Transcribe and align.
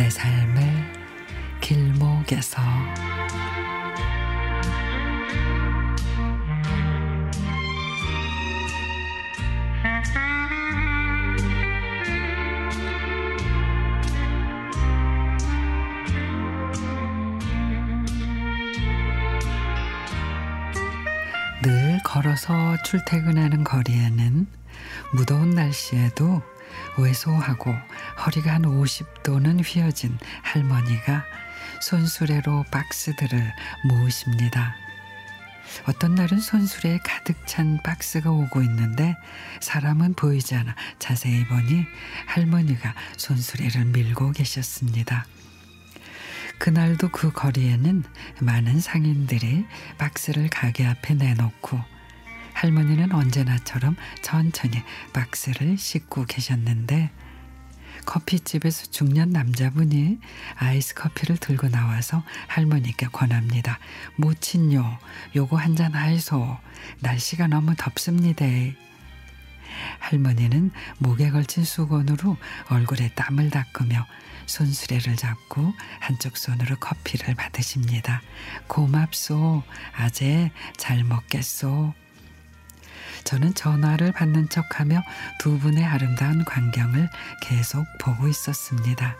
내 0.00 0.08
삶의 0.08 0.64
길목에서. 1.60 2.62
늘 21.62 22.02
걸어서 22.02 22.82
출퇴근하는 22.84 23.64
거리에는 23.64 24.46
무더운 25.12 25.50
날씨에도 25.50 26.40
왜소하고 26.98 27.74
허리가 28.24 28.54
한 28.54 28.62
50도는 28.62 29.62
휘어진 29.64 30.18
할머니가 30.42 31.24
손수레로 31.80 32.64
박스들을 32.70 33.52
모으십니다. 33.84 34.74
어떤 35.86 36.14
날은 36.14 36.40
손수레에 36.40 36.98
가득 36.98 37.46
찬 37.46 37.78
박스가 37.82 38.30
오고 38.30 38.62
있는데 38.62 39.16
사람은 39.60 40.14
보이지 40.14 40.54
않아 40.56 40.74
자세히 40.98 41.46
보니 41.46 41.86
할머니가 42.26 42.94
손수레를 43.16 43.86
밀고 43.86 44.32
계셨습니다. 44.32 45.26
그날도 46.58 47.08
그 47.10 47.32
거리에는 47.32 48.04
많은 48.40 48.80
상인들이 48.80 49.64
박스를 49.96 50.50
가게 50.50 50.86
앞에 50.86 51.14
내놓고 51.14 51.80
할머니는 52.60 53.12
언제나처럼 53.12 53.96
천천히 54.20 54.82
박스를 55.14 55.78
씻고 55.78 56.26
계셨는데 56.26 57.10
커피집에서 58.04 58.90
중년 58.90 59.30
남자분이 59.30 60.18
아이스 60.56 60.94
커피를 60.94 61.38
들고 61.38 61.70
나와서 61.70 62.22
할머니께 62.48 63.06
권합니다. 63.12 63.78
모친요, 64.16 64.98
요거 65.36 65.56
한 65.56 65.74
잔 65.74 65.94
하이소. 65.94 66.58
날씨가 66.98 67.46
너무 67.46 67.74
덥습니다. 67.76 68.44
할머니는 70.00 70.70
목에 70.98 71.30
걸친 71.30 71.64
수건으로 71.64 72.36
얼굴에 72.68 73.08
땀을 73.14 73.48
닦으며 73.48 74.06
손수레를 74.44 75.16
잡고 75.16 75.72
한쪽 76.00 76.36
손으로 76.36 76.76
커피를 76.76 77.34
받으십니다. 77.36 78.20
고맙소. 78.66 79.62
아재 79.96 80.50
잘 80.76 81.04
먹겠소. 81.04 81.94
저는 83.24 83.54
전화를 83.54 84.12
받는 84.12 84.48
척하며 84.48 85.02
두 85.38 85.58
분의 85.58 85.84
아름다운 85.84 86.44
광경을 86.44 87.08
계속 87.42 87.86
보고 87.98 88.28
있었습니다. 88.28 89.16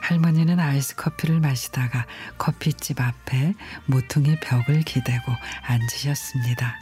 할머니는 0.00 0.60
아이스 0.60 0.94
커피를 0.94 1.40
마시다가 1.40 2.06
커피집 2.38 3.00
앞에 3.00 3.54
모퉁이 3.86 4.38
벽을 4.40 4.82
기대고 4.82 5.32
앉으셨습니다. 5.62 6.78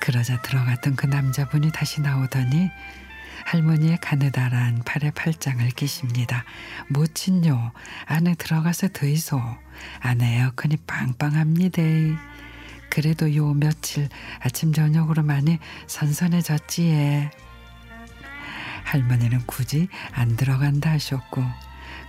그러자 0.00 0.40
들어갔던 0.42 0.96
그 0.96 1.06
남자분이 1.06 1.70
다시 1.72 2.00
나오더니 2.00 2.70
할머니의 3.44 3.98
가느다란 4.00 4.82
팔에 4.84 5.12
팔짱을 5.12 5.68
끼십니다. 5.70 6.44
모친요 6.88 7.72
안에 8.06 8.34
들어가서 8.34 8.88
드이소. 8.92 9.40
안에 10.00 10.38
에어컨이 10.38 10.78
빵빵합니다. 10.86 11.82
그래도 12.96 13.34
요 13.34 13.52
며칠 13.52 14.08
아침 14.40 14.72
저녁으로 14.72 15.22
많이 15.22 15.58
선선해졌지에. 15.86 17.30
할머니는 18.84 19.42
굳이 19.44 19.88
안 20.12 20.34
들어간다 20.34 20.92
하셨고 20.92 21.44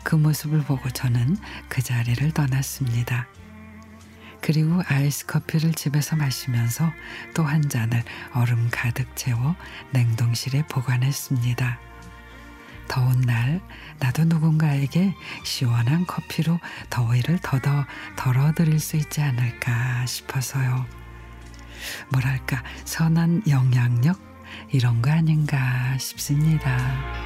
그 0.06 0.16
모습을 0.16 0.62
보고 0.62 0.90
저는 0.90 1.36
그 1.68 1.82
자리를 1.82 2.32
떠났습니다. 2.32 3.28
그리고 4.40 4.82
아이스 4.88 5.26
커피를 5.26 5.74
집에서 5.74 6.16
마시면서 6.16 6.90
또 7.34 7.44
한 7.44 7.68
잔을 7.68 8.02
얼음 8.34 8.70
가득 8.72 9.14
채워 9.18 9.58
냉동실에 9.92 10.68
보관했습니다. 10.70 11.80
더운 12.88 13.22
날 13.22 13.62
나도 14.00 14.26
누군가에게 14.26 15.14
시원한 15.44 16.06
커피로 16.06 16.60
더위를 16.90 17.40
더더 17.42 17.86
덜어드릴 18.16 18.80
수 18.80 18.98
있지 18.98 19.22
않을까 19.22 20.06
싶어서요. 20.06 20.86
뭐랄까 22.10 22.64
선한 22.86 23.44
영향력 23.48 24.20
이런 24.72 25.02
거 25.02 25.12
아닌가 25.12 25.98
싶습니다. 25.98 27.17